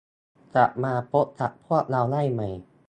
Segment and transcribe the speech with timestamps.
[0.55, 2.49] กลับมาพบกับพวกเราได้ใหม่